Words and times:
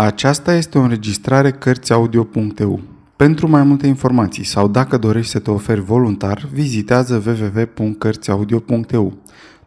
Aceasta 0.00 0.54
este 0.54 0.78
o 0.78 0.80
înregistrare 0.80 1.50
Cărțiaudio.eu. 1.50 2.80
Pentru 3.16 3.48
mai 3.48 3.62
multe 3.62 3.86
informații 3.86 4.44
sau 4.44 4.68
dacă 4.68 4.98
dorești 4.98 5.30
să 5.30 5.38
te 5.38 5.50
oferi 5.50 5.80
voluntar, 5.80 6.48
vizitează 6.52 7.22
www.cărțiaudio.eu. 7.26 9.16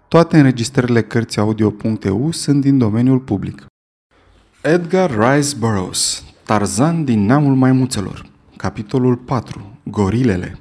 Toate 0.08 0.38
înregistrările 0.38 1.02
Cărțiaudio.eu 1.02 2.32
sunt 2.32 2.62
din 2.62 2.78
domeniul 2.78 3.20
public. 3.20 3.66
Edgar 4.62 5.10
Rice 5.10 5.56
Burroughs, 5.60 6.24
Tarzan 6.46 7.04
din 7.04 7.26
neamul 7.26 7.56
maimuțelor 7.56 8.26
Capitolul 8.58 9.16
4. 9.16 9.80
Gorilele 9.84 10.58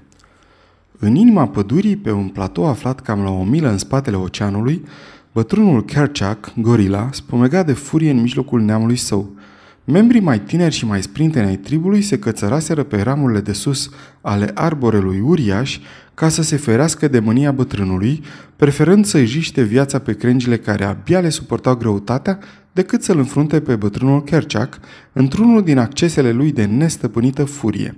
În 0.99 1.15
inima 1.15 1.49
pădurii, 1.49 1.97
pe 1.97 2.11
un 2.11 2.29
platou 2.29 2.67
aflat 2.67 3.01
cam 3.01 3.23
la 3.23 3.31
o 3.31 3.45
milă 3.45 3.69
în 3.69 3.79
spatele 3.79 4.17
oceanului, 4.17 4.85
bătrânul 5.33 5.85
Kerchak, 5.85 6.53
gorila, 6.57 7.09
spumega 7.13 7.63
de 7.63 7.73
furie 7.73 8.11
în 8.11 8.21
mijlocul 8.21 8.61
neamului 8.61 8.97
său– 8.97 9.31
Membrii 9.85 10.21
mai 10.21 10.41
tineri 10.41 10.75
și 10.75 10.87
mai 10.87 11.03
sprinteni 11.03 11.47
ai 11.47 11.57
tribului 11.57 12.03
se 12.03 12.19
cățăraseră 12.19 12.83
pe 12.83 13.01
ramurile 13.01 13.41
de 13.41 13.53
sus 13.53 13.91
ale 14.21 14.51
arborelui 14.55 15.21
uriaș 15.21 15.79
ca 16.15 16.29
să 16.29 16.43
se 16.43 16.57
ferească 16.57 17.09
de 17.09 17.19
mânia 17.19 17.53
bătrânului, 17.53 18.23
preferând 18.57 19.05
să-i 19.05 19.27
jiște 19.27 19.63
viața 19.63 19.99
pe 19.99 20.13
crengile 20.13 20.57
care 20.59 20.85
abia 20.85 21.21
le 21.21 21.29
suportau 21.29 21.77
greutatea 21.77 22.39
decât 22.73 23.03
să-l 23.03 23.19
înfrunte 23.19 23.61
pe 23.61 23.77
bătrânul 23.77 24.23
Kerchak 24.23 24.79
într-unul 25.13 25.63
din 25.63 25.79
accesele 25.79 26.33
lui 26.33 26.53
de 26.53 26.65
nestăpânită 26.65 27.45
furie. 27.45 27.97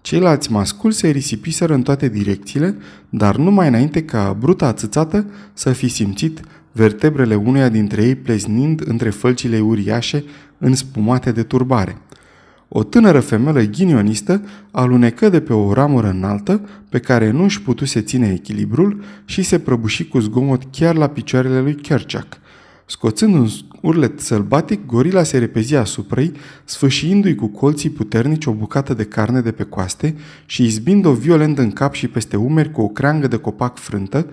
Ceilalți 0.00 0.52
masculți 0.52 0.98
se 0.98 1.08
risipiseră 1.08 1.74
în 1.74 1.82
toate 1.82 2.08
direcțiile, 2.08 2.76
dar 3.08 3.36
numai 3.36 3.68
înainte 3.68 4.04
ca 4.04 4.36
bruta 4.38 4.66
ațățată 4.66 5.26
să 5.52 5.72
fi 5.72 5.88
simțit 5.88 6.40
vertebrele 6.72 7.34
uneia 7.34 7.68
dintre 7.68 8.02
ei 8.02 8.14
pleznind 8.14 8.82
între 8.84 9.10
fălcile 9.10 9.60
uriașe 9.60 10.24
înspumate 10.58 11.32
de 11.32 11.42
turbare. 11.42 11.98
O 12.68 12.82
tânără 12.82 13.20
femelă 13.20 13.60
ghinionistă 13.62 14.42
alunecă 14.70 15.28
de 15.28 15.40
pe 15.40 15.52
o 15.52 15.72
ramură 15.72 16.08
înaltă 16.08 16.68
pe 16.88 16.98
care 16.98 17.30
nu 17.30 17.42
își 17.42 17.62
putuse 17.62 18.00
ține 18.00 18.32
echilibrul 18.32 19.02
și 19.24 19.42
se 19.42 19.58
prăbuși 19.58 20.08
cu 20.08 20.18
zgomot 20.18 20.62
chiar 20.70 20.94
la 20.94 21.06
picioarele 21.06 21.60
lui 21.60 21.74
Kerchak. 21.74 22.38
Scoțând 22.86 23.34
un 23.34 23.48
urlet 23.82 24.20
sălbatic, 24.20 24.86
gorila 24.86 25.22
se 25.22 25.38
repezi 25.38 25.74
asupra 25.74 26.20
ei, 26.20 26.32
sfâșiindu-i 26.64 27.34
cu 27.34 27.46
colții 27.46 27.90
puternici 27.90 28.46
o 28.46 28.52
bucată 28.52 28.94
de 28.94 29.04
carne 29.04 29.40
de 29.40 29.52
pe 29.52 29.62
coaste 29.62 30.14
și 30.46 30.64
izbind-o 30.64 31.12
violent 31.12 31.58
în 31.58 31.70
cap 31.70 31.94
și 31.94 32.08
peste 32.08 32.36
umeri 32.36 32.70
cu 32.70 32.80
o 32.80 32.88
creangă 32.88 33.26
de 33.26 33.36
copac 33.36 33.78
frântă, 33.78 34.26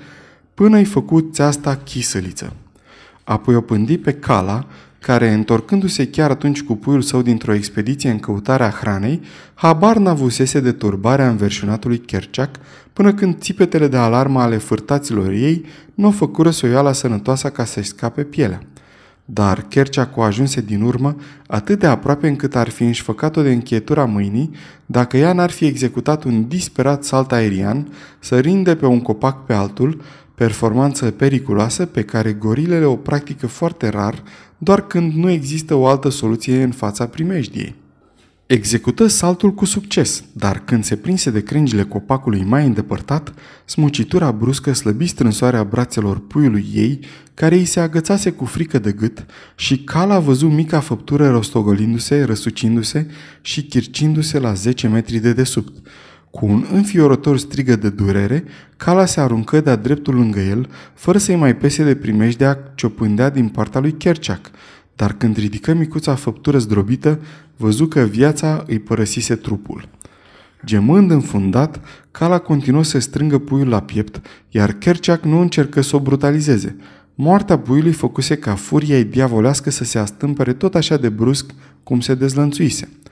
până 0.53 0.77
îi 0.77 0.85
făcut 0.85 1.33
țeasta 1.33 1.75
chisăliță. 1.75 2.53
Apoi 3.23 3.55
o 3.55 3.61
pândi 3.61 3.97
pe 3.97 4.13
cala, 4.13 4.67
care, 5.03 5.29
întorcându-se 5.31 6.07
chiar 6.07 6.29
atunci 6.29 6.63
cu 6.63 6.75
puiul 6.75 7.01
său 7.01 7.21
dintr-o 7.21 7.53
expediție 7.53 8.09
în 8.09 8.19
căutarea 8.19 8.69
hranei, 8.69 9.21
habar 9.53 9.97
n-avusese 9.97 10.59
de 10.59 10.71
turbarea 10.71 11.29
înverșunatului 11.29 11.97
Kerchak, 11.97 12.55
până 12.93 13.13
când 13.13 13.37
țipetele 13.39 13.87
de 13.87 13.97
alarmă 13.97 14.41
ale 14.41 14.57
fârtaților 14.57 15.31
ei 15.31 15.65
nu 15.93 16.07
o 16.07 16.11
făcură 16.11 16.49
soiala 16.49 16.91
sănătoasă 16.91 17.49
ca 17.49 17.65
să-și 17.65 17.87
scape 17.87 18.23
pielea. 18.23 18.61
Dar 19.25 19.65
Kerchak 19.67 20.17
o 20.17 20.21
ajunse 20.21 20.61
din 20.61 20.81
urmă 20.81 21.15
atât 21.47 21.79
de 21.79 21.87
aproape 21.87 22.27
încât 22.27 22.55
ar 22.55 22.69
fi 22.69 22.83
înșfăcat-o 22.83 23.41
de 23.41 23.51
închietura 23.51 24.05
mâinii 24.05 24.51
dacă 24.85 25.17
ea 25.17 25.33
n-ar 25.33 25.51
fi 25.51 25.65
executat 25.65 26.23
un 26.23 26.47
disperat 26.47 27.03
salt 27.03 27.31
aerian, 27.31 27.87
sărind 28.19 28.65
de 28.65 28.75
pe 28.75 28.85
un 28.85 29.01
copac 29.01 29.45
pe 29.45 29.53
altul, 29.53 30.01
performanță 30.35 31.11
periculoasă 31.11 31.85
pe 31.85 32.03
care 32.03 32.31
gorilele 32.31 32.85
o 32.85 32.95
practică 32.95 33.47
foarte 33.47 33.89
rar, 33.89 34.23
doar 34.63 34.87
când 34.87 35.13
nu 35.13 35.29
există 35.29 35.73
o 35.73 35.87
altă 35.87 36.09
soluție 36.09 36.63
în 36.63 36.71
fața 36.71 37.07
primejdiei. 37.07 37.75
Execută 38.45 39.07
saltul 39.07 39.53
cu 39.53 39.65
succes, 39.65 40.23
dar 40.33 40.63
când 40.65 40.83
se 40.83 40.95
prinse 40.95 41.29
de 41.29 41.43
crengile 41.43 41.83
copacului 41.83 42.43
mai 42.43 42.65
îndepărtat, 42.65 43.33
smucitura 43.65 44.31
bruscă 44.31 44.73
slăbi 44.73 45.07
strânsoarea 45.07 45.63
brațelor 45.63 46.27
puiului 46.27 46.65
ei, 46.73 46.99
care 47.33 47.55
îi 47.55 47.65
se 47.65 47.79
agățase 47.79 48.31
cu 48.31 48.45
frică 48.45 48.79
de 48.79 48.91
gât, 48.91 49.25
și 49.55 49.77
cala 49.77 50.19
văzu 50.19 50.47
mica 50.47 50.79
făptură 50.79 51.29
rostogolindu-se, 51.29 52.23
răsucindu-se 52.23 53.07
și 53.41 53.63
chircindu-se 53.63 54.39
la 54.39 54.53
10 54.53 54.87
metri 54.87 55.17
de 55.17 55.33
desubt. 55.33 55.87
Cu 56.33 56.45
un 56.45 56.65
înfiorător 56.71 57.37
strigă 57.37 57.75
de 57.75 57.89
durere, 57.89 58.43
cala 58.77 59.05
se 59.05 59.19
aruncă 59.19 59.61
de-a 59.61 59.75
dreptul 59.75 60.15
lângă 60.15 60.39
el, 60.39 60.69
fără 60.93 61.17
să-i 61.17 61.35
mai 61.35 61.55
pese 61.55 61.83
de 61.83 61.95
primejdea 61.95 62.71
ce 62.75 62.85
o 62.85 62.89
pândea 62.89 63.29
din 63.29 63.47
partea 63.47 63.79
lui 63.79 63.91
Kerchak, 63.91 64.51
dar 64.95 65.13
când 65.13 65.37
ridică 65.37 65.73
micuța 65.73 66.15
făptură 66.15 66.57
zdrobită, 66.57 67.19
văzu 67.57 67.85
că 67.85 67.99
viața 67.99 68.63
îi 68.67 68.79
părăsise 68.79 69.35
trupul. 69.35 69.89
Gemând 70.65 71.11
înfundat, 71.11 71.79
cala 72.11 72.39
continuă 72.39 72.83
să 72.83 72.99
strângă 72.99 73.37
puiul 73.37 73.67
la 73.67 73.81
piept, 73.81 74.21
iar 74.49 74.71
Kerchak 74.71 75.23
nu 75.23 75.39
încercă 75.39 75.81
să 75.81 75.95
o 75.95 75.99
brutalizeze. 75.99 76.75
Moartea 77.15 77.59
puiului 77.59 77.93
făcuse 77.93 78.35
ca 78.35 78.55
furia 78.55 78.97
ei 78.97 79.03
diavolească 79.03 79.69
să 79.69 79.83
se 79.83 79.97
astâmpere 79.97 80.53
tot 80.53 80.75
așa 80.75 80.97
de 80.97 81.09
brusc 81.09 81.51
cum 81.83 81.99
se 81.99 82.15
dezlănțuise– 82.15 82.89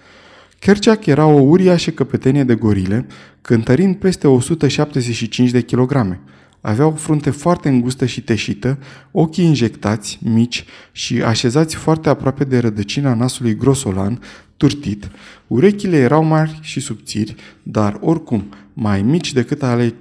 Kerchak 0.61 1.05
era 1.05 1.25
o 1.25 1.39
uriașă 1.39 1.91
căpetenie 1.91 2.43
de 2.43 2.55
gorile, 2.55 3.05
cântărind 3.41 3.95
peste 3.95 4.27
175 4.27 5.49
de 5.49 5.61
kilograme. 5.61 6.19
Avea 6.59 6.85
o 6.85 6.91
frunte 6.91 7.29
foarte 7.29 7.69
îngustă 7.69 8.05
și 8.05 8.21
teșită, 8.21 8.79
ochii 9.11 9.45
injectați, 9.45 10.19
mici 10.23 10.65
și 10.91 11.23
așezați 11.23 11.75
foarte 11.75 12.09
aproape 12.09 12.43
de 12.43 12.59
rădăcina 12.59 13.13
nasului 13.13 13.55
grosolan, 13.55 14.21
turtit. 14.57 15.11
Urechile 15.47 15.97
erau 15.97 16.23
mari 16.23 16.59
și 16.61 16.79
subțiri, 16.79 17.35
dar 17.63 17.97
oricum 18.01 18.53
mai 18.73 19.01
mici 19.01 19.33
decât 19.33 19.63
ale 19.63 19.93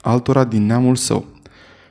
altora 0.00 0.44
din 0.44 0.66
neamul 0.66 0.96
său. 0.96 1.35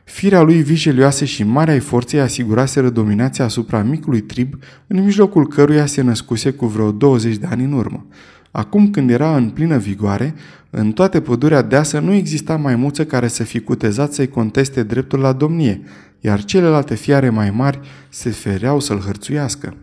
Firea 0.05 0.41
lui 0.41 0.61
vijelioase 0.61 1.25
și 1.25 1.43
marea 1.43 1.79
forței 1.79 2.19
asiguraseră 2.19 2.89
dominația 2.89 3.45
asupra 3.45 3.81
micului 3.81 4.21
trib, 4.21 4.53
în 4.87 5.03
mijlocul 5.03 5.47
căruia 5.47 5.85
se 5.85 6.01
născuse 6.01 6.51
cu 6.51 6.65
vreo 6.65 6.91
20 6.91 7.35
de 7.35 7.45
ani 7.49 7.63
în 7.63 7.71
urmă. 7.71 8.05
Acum 8.51 8.89
când 8.89 9.09
era 9.09 9.35
în 9.35 9.49
plină 9.49 9.77
vigoare, 9.77 10.35
în 10.69 10.91
toate 10.91 11.21
pădurea 11.21 11.61
deasă 11.61 11.99
nu 11.99 12.13
exista 12.13 12.55
maimuță 12.55 13.05
care 13.05 13.27
să 13.27 13.43
fi 13.43 13.59
cutezat 13.59 14.13
să-i 14.13 14.27
conteste 14.27 14.83
dreptul 14.83 15.19
la 15.19 15.33
domnie, 15.33 15.81
iar 16.19 16.43
celelalte 16.43 16.95
fiare 16.95 17.29
mai 17.29 17.51
mari 17.51 17.79
se 18.09 18.29
fereau 18.29 18.79
să-l 18.79 18.99
hărțuiască. 18.99 19.73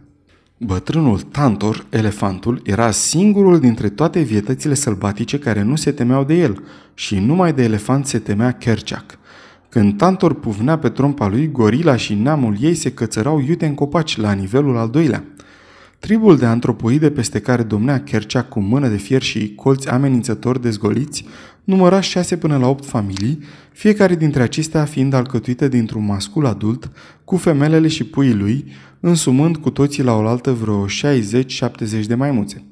Bătrânul 0.59 1.21
Tantor, 1.21 1.87
elefantul, 1.91 2.63
era 2.65 2.91
singurul 2.91 3.61
dintre 3.61 3.89
toate 3.89 4.21
vietățile 4.21 4.75
sălbatice 4.75 5.39
care 5.39 5.63
nu 5.63 5.77
se 5.77 5.91
temeau 5.91 6.25
de 6.25 6.35
el 6.35 6.63
și 6.95 7.19
numai 7.19 7.53
de 7.53 7.63
elefant 7.63 8.07
se 8.07 8.19
temea 8.19 8.53
Kerchak. 8.53 9.19
Când 9.73 9.97
Tantor 9.97 10.35
puvnea 10.35 10.79
pe 10.79 10.89
trompa 10.89 11.29
lui, 11.29 11.51
gorila 11.51 11.97
și 11.97 12.15
neamul 12.15 12.57
ei 12.61 12.75
se 12.75 12.93
cățărau 12.93 13.41
iute 13.41 13.67
în 13.67 13.75
copaci 13.75 14.17
la 14.17 14.33
nivelul 14.33 14.77
al 14.77 14.89
doilea. 14.89 15.25
Tribul 15.99 16.37
de 16.37 16.47
antropoide 16.47 17.11
peste 17.11 17.41
care 17.41 17.63
domnea 17.63 18.03
Kercea 18.03 18.43
cu 18.43 18.61
mână 18.61 18.89
de 18.89 18.97
fier 18.97 19.23
și 19.23 19.55
colți 19.55 19.89
amenințători 19.89 20.63
dezgoliți 20.63 21.25
număra 21.65 22.01
șase 22.01 22.37
până 22.37 22.57
la 22.57 22.69
opt 22.69 22.87
familii, 22.87 23.39
fiecare 23.73 24.15
dintre 24.15 24.43
acestea 24.43 24.85
fiind 24.85 25.13
alcătuită 25.13 25.69
dintr-un 25.69 26.05
mascul 26.05 26.47
adult, 26.47 26.91
cu 27.25 27.37
femelele 27.37 27.89
și 27.89 28.05
puii 28.05 28.35
lui, 28.35 28.73
însumând 29.01 29.57
cu 29.57 29.71
toții 29.71 30.03
la 30.03 30.15
oaltă 30.15 30.53
vreo 30.53 30.87
60-70 30.87 30.89
de 32.07 32.15
maimuțe. 32.15 32.65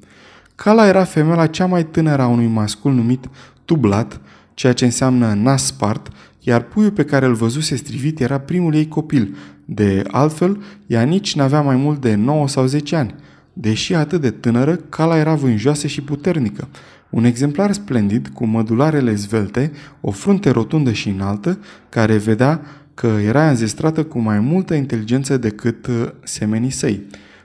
Cala 0.55 0.87
era 0.87 1.03
femela 1.03 1.47
cea 1.47 1.65
mai 1.65 1.85
tânără 1.85 2.21
a 2.21 2.27
unui 2.27 2.47
mascul 2.47 2.93
numit 2.93 3.29
Tublat, 3.65 4.21
ceea 4.53 4.73
ce 4.73 4.85
înseamnă 4.85 5.33
nas 5.33 5.65
spart, 5.65 6.07
iar 6.41 6.61
puiul 6.61 6.91
pe 6.91 7.05
care 7.05 7.25
îl 7.25 7.33
văzuse 7.33 7.75
strivit 7.75 8.19
era 8.19 8.39
primul 8.39 8.75
ei 8.75 8.87
copil. 8.87 9.35
De 9.65 10.03
altfel, 10.07 10.63
ea 10.87 11.01
nici 11.01 11.35
n-avea 11.35 11.61
mai 11.61 11.75
mult 11.75 12.01
de 12.01 12.15
9 12.15 12.47
sau 12.47 12.65
10 12.65 12.95
ani. 12.95 13.15
Deși 13.53 13.93
atât 13.93 14.21
de 14.21 14.31
tânără, 14.31 14.75
cala 14.75 15.17
era 15.17 15.35
vânjoasă 15.35 15.87
și 15.87 16.01
puternică. 16.01 16.67
Un 17.09 17.23
exemplar 17.23 17.71
splendid, 17.71 18.27
cu 18.33 18.45
mădularele 18.45 19.13
zvelte, 19.13 19.71
o 20.01 20.11
frunte 20.11 20.49
rotundă 20.49 20.91
și 20.91 21.09
înaltă, 21.09 21.59
care 21.89 22.17
vedea 22.17 22.61
că 22.93 23.07
era 23.07 23.49
înzestrată 23.49 24.03
cu 24.03 24.19
mai 24.19 24.39
multă 24.39 24.73
inteligență 24.73 25.37
decât 25.37 25.87
uh, 25.87 26.09
semenii 26.23 26.69
săi. 26.69 27.01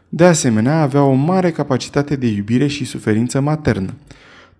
De 0.08 0.24
asemenea, 0.24 0.80
avea 0.80 1.02
o 1.02 1.12
mare 1.12 1.50
capacitate 1.50 2.16
de 2.16 2.26
iubire 2.26 2.66
și 2.66 2.84
suferință 2.84 3.40
maternă. 3.40 3.94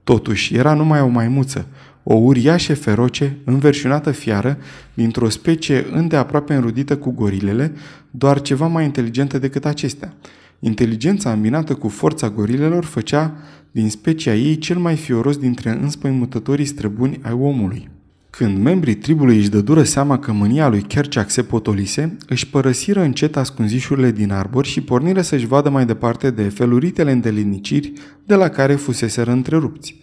Totuși, 0.07 0.55
era 0.55 0.75
numai 0.75 1.01
o 1.01 1.07
maimuță, 1.07 1.67
o 2.03 2.15
uriașă 2.15 2.75
feroce, 2.75 3.37
înverșunată 3.45 4.11
fiară, 4.11 4.59
dintr-o 4.95 5.29
specie 5.29 5.87
îndeaproape 5.93 6.55
înrudită 6.55 6.97
cu 6.97 7.11
gorilele, 7.11 7.73
doar 8.11 8.41
ceva 8.41 8.67
mai 8.67 8.85
inteligentă 8.85 9.39
decât 9.39 9.65
acestea. 9.65 10.13
Inteligența 10.59 11.33
îmbinată 11.33 11.75
cu 11.75 11.89
forța 11.89 12.31
gorilelor 12.31 12.85
făcea 12.85 13.37
din 13.71 13.89
specia 13.89 14.35
ei 14.35 14.59
cel 14.59 14.79
mai 14.79 14.97
fioros 14.97 15.37
dintre 15.37 15.71
înspăimutătorii 15.71 16.65
străbuni 16.65 17.21
ai 17.23 17.33
omului. 17.33 17.89
Când 18.37 18.59
membrii 18.59 18.95
tribului 18.95 19.37
își 19.37 19.49
dădură 19.49 19.83
seama 19.83 20.19
că 20.19 20.33
mânia 20.33 20.69
lui 20.69 20.83
Kerchak 20.83 21.31
se 21.31 21.43
potolise, 21.43 22.17
își 22.29 22.49
părăsiră 22.49 23.01
încet 23.01 23.37
ascunzișurile 23.37 24.11
din 24.11 24.33
arbori 24.33 24.69
și 24.69 24.81
porniră 24.81 25.21
să-și 25.21 25.47
vadă 25.47 25.69
mai 25.69 25.87
departe 25.87 26.31
de 26.31 26.43
feluritele 26.43 27.13
îndeliniciri 27.13 27.93
de 28.25 28.35
la 28.35 28.49
care 28.49 28.75
fuseseră 28.75 29.31
întrerupți. 29.31 29.97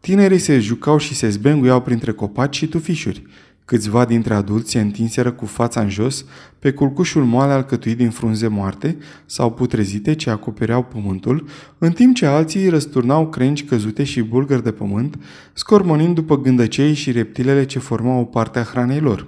Tinerii 0.00 0.38
se 0.38 0.58
jucau 0.58 0.98
și 0.98 1.14
se 1.14 1.28
zbenguiau 1.28 1.80
printre 1.80 2.12
copaci 2.12 2.56
și 2.56 2.66
tufișuri. 2.66 3.22
Câțiva 3.64 4.04
dintre 4.04 4.34
adulți 4.34 4.70
se 4.70 4.80
întinseră 4.80 5.32
cu 5.32 5.46
fața 5.46 5.80
în 5.80 5.88
jos 5.88 6.24
pe 6.58 6.72
culcușul 6.72 7.24
moale 7.24 7.52
alcătuit 7.52 7.96
din 7.96 8.10
frunze 8.10 8.46
moarte 8.46 8.96
sau 9.26 9.52
putrezite 9.52 10.14
ce 10.14 10.30
acopereau 10.30 10.82
pământul, 10.82 11.48
în 11.78 11.92
timp 11.92 12.14
ce 12.14 12.26
alții 12.26 12.68
răsturnau 12.68 13.28
crengi 13.28 13.64
căzute 13.64 14.04
și 14.04 14.22
bulgări 14.22 14.62
de 14.62 14.72
pământ, 14.72 15.18
scormonind 15.52 16.14
după 16.14 16.40
gândăcei 16.40 16.94
și 16.94 17.12
reptilele 17.12 17.64
ce 17.64 17.78
formau 17.78 18.20
o 18.20 18.24
parte 18.24 18.58
a 18.58 18.62
hranei 18.62 19.00
lor. 19.00 19.26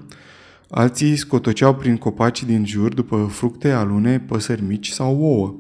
Alții 0.71 1.17
scotoceau 1.17 1.75
prin 1.75 1.97
copaci 1.97 2.45
din 2.45 2.67
jur 2.67 2.95
după 2.95 3.29
fructe, 3.31 3.71
alune, 3.71 4.21
păsări 4.21 4.63
mici 4.63 4.89
sau 4.89 5.21
ouă. 5.21 5.55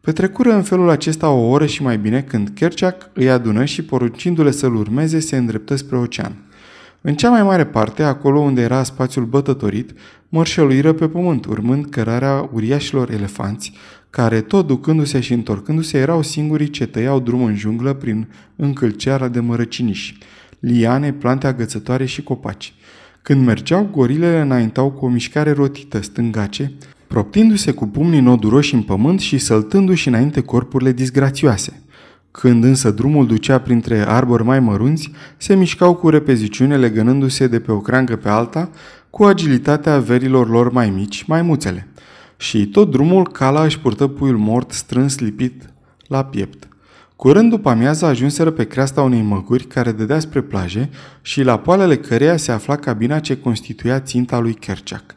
Petrecură 0.00 0.52
în 0.52 0.62
felul 0.62 0.88
acesta 0.88 1.30
o 1.30 1.48
oră 1.48 1.66
și 1.66 1.82
mai 1.82 1.98
bine 1.98 2.22
când 2.22 2.48
Kerchak 2.48 3.10
îi 3.14 3.30
adună 3.30 3.64
și 3.64 3.84
poruncindu-le 3.84 4.50
să-l 4.50 4.74
urmeze 4.74 5.20
se 5.20 5.36
îndreptă 5.36 5.76
spre 5.76 5.96
ocean. 5.96 6.45
În 7.08 7.14
cea 7.14 7.30
mai 7.30 7.42
mare 7.42 7.64
parte, 7.66 8.02
acolo 8.02 8.40
unde 8.40 8.60
era 8.60 8.82
spațiul 8.82 9.24
bătătorit, 9.24 9.92
mărșăluiră 10.28 10.92
pe 10.92 11.08
pământ, 11.08 11.44
urmând 11.44 11.86
cărarea 11.86 12.50
uriașilor 12.52 13.10
elefanți, 13.10 13.72
care, 14.10 14.40
tot 14.40 14.66
ducându-se 14.66 15.20
și 15.20 15.32
întorcându-se, 15.32 15.98
erau 15.98 16.22
singurii 16.22 16.70
ce 16.70 16.86
tăiau 16.86 17.20
drum 17.20 17.42
în 17.42 17.56
junglă 17.56 17.92
prin 17.92 18.28
încălceara 18.56 19.28
de 19.28 19.40
mărăciniși, 19.40 20.18
liane, 20.58 21.12
plante 21.12 21.46
agățătoare 21.46 22.04
și 22.04 22.22
copaci. 22.22 22.74
Când 23.22 23.44
mergeau, 23.46 23.88
gorilele 23.92 24.40
înaintau 24.40 24.90
cu 24.90 25.04
o 25.04 25.08
mișcare 25.08 25.52
rotită, 25.52 26.02
stângace, 26.02 26.72
proptindu-se 27.06 27.70
cu 27.70 27.86
pumnii 27.86 28.20
noduroși 28.20 28.74
în 28.74 28.82
pământ 28.82 29.20
și 29.20 29.38
săltându-și 29.38 30.08
înainte 30.08 30.40
corpurile 30.40 30.92
disgrațioase. 30.92 31.82
Când 32.38 32.64
însă 32.64 32.90
drumul 32.90 33.26
ducea 33.26 33.58
printre 33.58 34.08
arbori 34.08 34.44
mai 34.44 34.60
mărunți, 34.60 35.10
se 35.36 35.54
mișcau 35.54 35.94
cu 35.94 36.08
repeziciune 36.08 36.76
legănându-se 36.76 37.46
de 37.46 37.60
pe 37.60 37.72
o 37.72 37.80
creangă 37.80 38.16
pe 38.16 38.28
alta, 38.28 38.70
cu 39.10 39.24
agilitatea 39.24 39.98
verilor 39.98 40.48
lor 40.48 40.72
mai 40.72 40.90
mici, 40.90 41.24
mai 41.24 41.42
muțele. 41.42 41.88
Și 42.36 42.66
tot 42.66 42.90
drumul 42.90 43.28
cala 43.28 43.64
își 43.64 43.78
purtă 43.78 44.06
puiul 44.06 44.36
mort 44.36 44.72
strâns 44.72 45.18
lipit 45.18 45.62
la 46.06 46.24
piept. 46.24 46.68
Curând 47.16 47.50
după 47.50 47.68
amiază 47.68 48.04
ajunseră 48.06 48.50
pe 48.50 48.64
creasta 48.64 49.02
unei 49.02 49.22
măguri 49.22 49.64
care 49.64 49.92
dădea 49.92 50.18
spre 50.18 50.40
plaje 50.40 50.90
și 51.22 51.42
la 51.42 51.58
poalele 51.58 51.96
căreia 51.96 52.36
se 52.36 52.52
afla 52.52 52.76
cabina 52.76 53.18
ce 53.18 53.38
constituia 53.38 54.00
ținta 54.00 54.38
lui 54.38 54.54
Kerchak. 54.54 55.15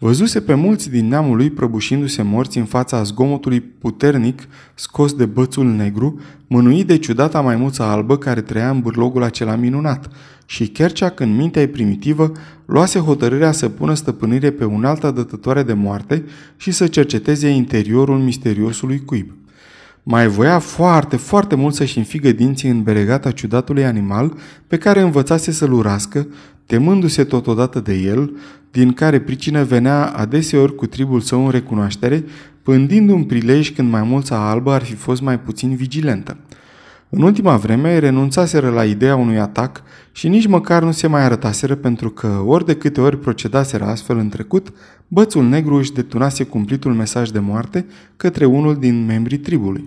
Văzuse 0.00 0.40
pe 0.40 0.54
mulți 0.54 0.90
din 0.90 1.08
neamul 1.08 1.36
lui 1.36 1.50
prăbușindu-se 1.50 2.22
morți 2.22 2.58
în 2.58 2.64
fața 2.64 3.02
zgomotului 3.02 3.60
puternic 3.60 4.42
scos 4.74 5.12
de 5.12 5.24
bățul 5.24 5.66
negru, 5.66 6.20
mânuit 6.46 6.86
de 6.86 6.98
ciudata 6.98 7.40
maimuță 7.40 7.82
albă 7.82 8.18
care 8.18 8.40
trăia 8.40 8.70
în 8.70 8.80
bârlogul 8.80 9.22
acela 9.22 9.54
minunat 9.54 10.08
și 10.46 10.68
Kerchak 10.68 11.20
în 11.20 11.36
mintea 11.36 11.62
ei 11.62 11.68
primitivă 11.68 12.32
luase 12.64 12.98
hotărârea 12.98 13.52
să 13.52 13.68
pună 13.68 13.94
stăpânire 13.94 14.50
pe 14.50 14.66
altă 14.82 15.10
dătătoare 15.10 15.62
de 15.62 15.72
moarte 15.72 16.24
și 16.56 16.70
să 16.70 16.86
cerceteze 16.86 17.48
interiorul 17.48 18.18
misteriosului 18.18 19.04
cuib. 19.04 19.32
Mai 20.02 20.28
voia 20.28 20.58
foarte, 20.58 21.16
foarte 21.16 21.54
mult 21.54 21.74
să-și 21.74 21.98
înfigă 21.98 22.32
dinții 22.32 22.70
în 22.70 22.82
beregata 22.82 23.30
ciudatului 23.30 23.84
animal 23.84 24.32
pe 24.66 24.76
care 24.78 25.00
învățase 25.00 25.50
să-l 25.50 25.72
urască, 25.72 26.26
temându-se 26.66 27.24
totodată 27.24 27.80
de 27.80 27.94
el, 27.94 28.32
din 28.70 28.92
care 28.92 29.20
pricină 29.20 29.62
venea 29.62 30.06
adeseori 30.06 30.74
cu 30.74 30.86
tribul 30.86 31.20
său 31.20 31.44
în 31.44 31.50
recunoaștere, 31.50 32.24
pândind 32.62 33.10
un 33.10 33.24
prilej 33.24 33.70
când 33.70 33.90
mai 33.90 34.02
mulța 34.02 34.50
albă 34.50 34.72
ar 34.72 34.82
fi 34.82 34.94
fost 34.94 35.20
mai 35.20 35.40
puțin 35.40 35.76
vigilentă. 35.76 36.36
În 37.10 37.22
ultima 37.22 37.56
vreme 37.56 37.98
renunțaseră 37.98 38.70
la 38.70 38.84
ideea 38.84 39.16
unui 39.16 39.38
atac 39.38 39.82
și 40.12 40.28
nici 40.28 40.46
măcar 40.46 40.82
nu 40.82 40.92
se 40.92 41.06
mai 41.06 41.22
arătaseră 41.22 41.74
pentru 41.74 42.10
că 42.10 42.42
ori 42.46 42.64
de 42.64 42.74
câte 42.74 43.00
ori 43.00 43.18
procedaseră 43.18 43.84
astfel 43.84 44.18
în 44.18 44.28
trecut, 44.28 44.72
bățul 45.08 45.48
negru 45.48 45.74
își 45.74 45.92
detunase 45.92 46.44
cumplitul 46.44 46.92
mesaj 46.92 47.28
de 47.28 47.38
moarte 47.38 47.86
către 48.16 48.44
unul 48.44 48.76
din 48.76 49.04
membrii 49.06 49.38
tribului. 49.38 49.84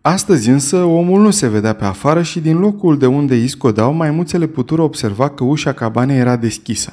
Astăzi 0.00 0.48
însă 0.48 0.76
omul 0.76 1.20
nu 1.20 1.30
se 1.30 1.48
vedea 1.48 1.72
pe 1.72 1.84
afară 1.84 2.22
și 2.22 2.40
din 2.40 2.58
locul 2.58 2.98
de 2.98 3.06
unde 3.06 3.34
îi 3.34 3.48
scodau, 3.48 3.92
maimuțele 3.92 4.46
putură 4.46 4.82
observa 4.82 5.28
că 5.28 5.44
ușa 5.44 5.72
cabanei 5.72 6.18
era 6.18 6.36
deschisă. 6.36 6.92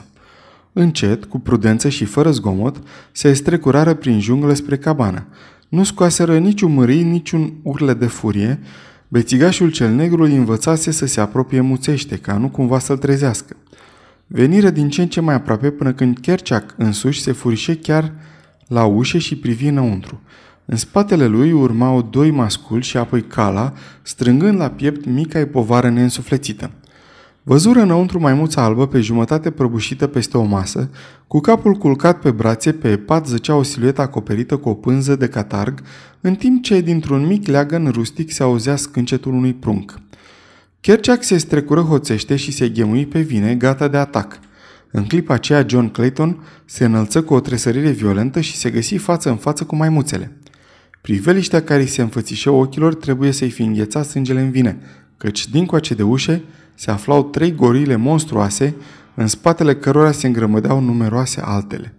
Încet, 0.73 1.25
cu 1.25 1.39
prudență 1.39 1.89
și 1.89 2.05
fără 2.05 2.31
zgomot, 2.31 2.81
se 3.11 3.33
strecurară 3.33 3.93
prin 3.93 4.19
junglă 4.19 4.53
spre 4.53 4.77
cabană. 4.77 5.27
Nu 5.69 5.83
scoaseră 5.83 6.37
niciun 6.37 6.73
mării, 6.73 7.03
niciun 7.03 7.53
urle 7.63 7.93
de 7.93 8.05
furie. 8.05 8.59
Bețigașul 9.07 9.71
cel 9.71 9.91
negru 9.91 10.23
îi 10.23 10.35
învățase 10.35 10.91
să 10.91 11.05
se 11.05 11.21
apropie 11.21 11.61
muțește, 11.61 12.15
ca 12.17 12.37
nu 12.37 12.49
cumva 12.49 12.79
să-l 12.79 12.97
trezească. 12.97 13.55
Veniră 14.27 14.69
din 14.69 14.89
ce 14.89 15.01
în 15.01 15.07
ce 15.07 15.21
mai 15.21 15.35
aproape 15.35 15.69
până 15.69 15.93
când 15.93 16.17
Kerchak 16.19 16.73
însuși 16.77 17.21
se 17.21 17.31
furișe 17.31 17.75
chiar 17.75 18.13
la 18.67 18.85
ușă 18.85 19.17
și 19.17 19.35
privi 19.35 19.67
înăuntru. 19.67 20.21
În 20.65 20.77
spatele 20.77 21.25
lui 21.25 21.51
urmau 21.51 22.01
doi 22.01 22.31
masculi 22.31 22.83
și 22.83 22.97
apoi 22.97 23.21
cala, 23.21 23.73
strângând 24.01 24.57
la 24.57 24.69
piept 24.69 25.05
mica 25.05 25.45
povară 25.51 25.89
neînsuflețită. 25.89 26.71
Văzură 27.49 27.79
înăuntru 27.79 28.19
maimuța 28.19 28.63
albă 28.63 28.87
pe 28.87 28.99
jumătate 28.99 29.51
prăbușită 29.51 30.07
peste 30.07 30.37
o 30.37 30.43
masă, 30.43 30.89
cu 31.27 31.39
capul 31.39 31.73
culcat 31.73 32.19
pe 32.19 32.31
brațe, 32.31 32.71
pe 32.71 32.97
pat 32.97 33.27
zăcea 33.27 33.55
o 33.55 33.63
siluetă 33.63 34.01
acoperită 34.01 34.57
cu 34.57 34.69
o 34.69 34.73
pânză 34.73 35.15
de 35.15 35.27
catarg, 35.27 35.81
în 36.21 36.35
timp 36.35 36.63
ce 36.63 36.81
dintr-un 36.81 37.25
mic 37.25 37.47
leagăn 37.47 37.87
rustic 37.87 38.31
se 38.31 38.43
auzea 38.43 38.75
scâncetul 38.75 39.33
unui 39.33 39.53
prunc. 39.53 39.99
Kerchak 40.81 41.23
se 41.23 41.37
strecură 41.37 41.81
hoțește 41.81 42.35
și 42.35 42.51
se 42.51 42.69
ghemui 42.69 43.05
pe 43.05 43.19
vine, 43.19 43.55
gata 43.55 43.87
de 43.87 43.97
atac. 43.97 44.39
În 44.91 45.03
clipa 45.03 45.33
aceea, 45.33 45.65
John 45.67 45.87
Clayton 45.87 46.43
se 46.65 46.85
înălță 46.85 47.21
cu 47.21 47.33
o 47.33 47.39
tresărire 47.39 47.89
violentă 47.89 48.39
și 48.41 48.55
se 48.55 48.69
găsi 48.69 48.95
față 48.95 49.29
în 49.29 49.37
față 49.37 49.63
cu 49.63 49.75
maimuțele. 49.75 50.37
Priveliștea 51.01 51.61
care 51.61 51.85
se 51.85 52.01
înfățișă 52.01 52.49
ochilor 52.49 52.95
trebuie 52.95 53.31
să-i 53.31 53.49
fi 53.49 53.61
înghețat 53.61 54.05
sângele 54.05 54.41
în 54.41 54.51
vine, 54.51 54.79
căci 55.17 55.49
dincoace 55.49 55.93
de 55.93 56.03
ușe 56.03 56.43
se 56.79 56.91
aflau 56.91 57.23
trei 57.23 57.55
gorile 57.55 57.95
monstruoase, 57.95 58.75
în 59.15 59.27
spatele 59.27 59.75
cărora 59.75 60.11
se 60.11 60.27
îngrămădeau 60.27 60.79
numeroase 60.79 61.41
altele. 61.43 61.93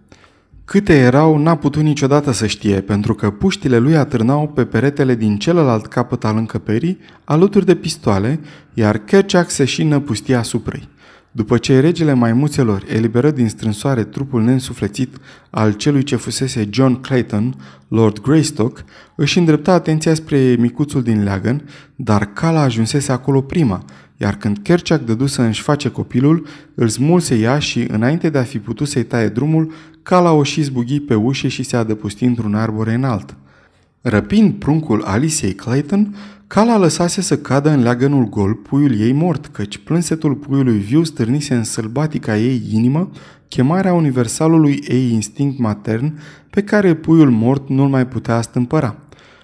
Câte 0.65 0.93
erau, 0.93 1.37
n-a 1.37 1.55
putut 1.55 1.81
niciodată 1.83 2.31
să 2.31 2.47
știe, 2.47 2.81
pentru 2.81 3.13
că 3.13 3.29
puștile 3.29 3.77
lui 3.77 3.95
atârnau 3.95 4.47
pe 4.47 4.65
peretele 4.65 5.15
din 5.15 5.37
celălalt 5.37 5.85
capăt 5.85 6.23
al 6.25 6.37
încăperii, 6.37 6.97
alături 7.23 7.65
de 7.65 7.75
pistoale, 7.75 8.39
iar 8.73 8.97
Kerchak 8.97 9.49
se 9.49 9.65
și 9.65 9.83
năpustia 9.83 10.39
asupra 10.39 10.77
ei. 10.77 10.89
După 11.31 11.57
ce 11.57 11.79
regele 11.79 12.13
maimuțelor 12.13 12.83
eliberă 12.87 13.31
din 13.31 13.49
strânsoare 13.49 14.03
trupul 14.03 14.43
neînsuflețit 14.43 15.15
al 15.49 15.73
celui 15.73 16.03
ce 16.03 16.15
fusese 16.15 16.67
John 16.69 16.93
Clayton, 17.01 17.55
Lord 17.87 18.19
Greystock, 18.19 18.83
își 19.15 19.37
îndrepta 19.37 19.73
atenția 19.73 20.13
spre 20.13 20.55
micuțul 20.59 21.03
din 21.03 21.23
leagăn, 21.23 21.69
dar 21.95 22.25
cala 22.25 22.61
ajunsese 22.61 23.11
acolo 23.11 23.41
prima, 23.41 23.85
iar 24.21 24.35
când 24.35 24.57
Kerchak 24.57 25.01
dădu 25.01 25.25
să 25.25 25.41
își 25.41 25.61
face 25.61 25.89
copilul, 25.89 26.47
îl 26.75 26.87
smulse 26.87 27.35
ea 27.35 27.59
și, 27.59 27.85
înainte 27.87 28.29
de 28.29 28.37
a 28.37 28.43
fi 28.43 28.59
putut 28.59 28.87
să-i 28.87 29.03
taie 29.03 29.27
drumul, 29.27 29.71
cala 30.03 30.31
o 30.31 30.43
și 30.43 30.61
zbughi 30.61 30.99
pe 30.99 31.15
ușe 31.15 31.47
și 31.47 31.63
se 31.63 31.75
adăpusti 31.75 32.23
într-un 32.23 32.55
arbore 32.55 32.93
înalt. 32.93 33.35
Răpind 34.01 34.53
pruncul 34.53 35.03
Alicei 35.03 35.53
Clayton, 35.53 36.15
Cala 36.47 36.77
lăsase 36.77 37.21
să 37.21 37.37
cadă 37.37 37.69
în 37.69 37.81
leagănul 37.81 38.29
gol 38.29 38.53
puiul 38.53 38.99
ei 38.99 39.11
mort, 39.11 39.45
căci 39.47 39.77
plânsetul 39.77 40.35
puiului 40.35 40.77
viu 40.77 41.03
stârnise 41.03 41.55
în 41.55 41.63
sălbatica 41.63 42.37
ei 42.37 42.61
inimă 42.71 43.09
chemarea 43.47 43.93
universalului 43.93 44.83
ei 44.87 45.11
instinct 45.11 45.59
matern 45.59 46.19
pe 46.49 46.63
care 46.63 46.93
puiul 46.93 47.29
mort 47.29 47.69
nu-l 47.69 47.89
mai 47.89 48.07
putea 48.07 48.41
stâmpăra. 48.41 48.95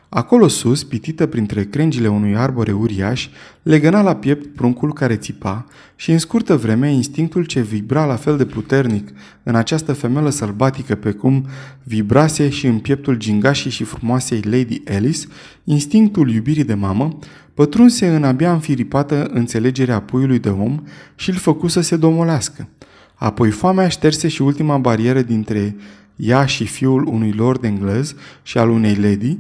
Acolo 0.10 0.48
sus, 0.48 0.84
pitită 0.84 1.26
printre 1.26 1.64
crengile 1.64 2.08
unui 2.08 2.36
arbore 2.36 2.72
uriaș, 2.72 3.30
legăna 3.64 4.02
la 4.02 4.16
piept 4.16 4.56
pruncul 4.56 4.94
care 4.94 5.16
țipa 5.16 5.66
și 5.96 6.12
în 6.12 6.18
scurtă 6.18 6.56
vreme 6.56 6.92
instinctul 6.92 7.46
ce 7.46 7.62
vibra 7.62 8.06
la 8.06 8.16
fel 8.16 8.38
de 8.38 8.46
puternic 8.46 9.10
în 9.44 9.56
această 9.56 9.94
femelă 9.94 10.30
sălbatică 10.30 10.96
pe 10.96 11.12
cum 11.12 11.46
vibrase 11.84 12.50
și 12.50 12.68
în 12.68 12.80
pieptul 12.80 13.16
gingașii 13.16 13.72
și 13.72 13.84
frumoasei 13.84 14.42
Lady 14.42 14.82
Alice, 14.88 15.28
instinctul 15.64 16.32
iubirii 16.32 16.64
de 16.64 16.74
mamă, 16.74 17.18
pătrunse 17.54 18.08
în 18.08 18.24
abia 18.24 18.52
înfiripată 18.52 19.30
înțelegerea 19.34 20.02
puiului 20.02 20.40
de 20.40 20.50
om 20.50 20.84
și 21.16 21.30
îl 21.30 21.36
făcu 21.36 21.68
să 21.68 21.82
se 21.82 21.96
domolească. 21.96 22.68
Apoi 23.16 23.50
foamea 23.50 23.88
șterse 23.88 24.28
și 24.28 24.42
ultima 24.42 24.78
barieră 24.78 25.22
dintre 25.22 25.76
ea 26.16 26.46
și 26.46 26.66
fiul 26.66 27.06
unui 27.06 27.32
lord 27.32 27.64
englez 27.64 28.16
și 28.44 28.58
al 28.58 28.70
unei 28.70 28.96
lady, 28.96 29.38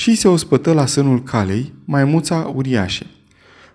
și 0.00 0.14
se 0.14 0.28
ospătă 0.28 0.72
la 0.72 0.86
sânul 0.86 1.22
calei, 1.22 1.72
maimuța 1.84 2.52
uriașe. 2.54 3.06